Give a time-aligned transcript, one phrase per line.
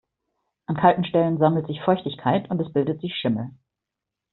[0.67, 3.51] An kalten Stellen sammelt sich Feuchtigkeit und es bildet sich Schimmel.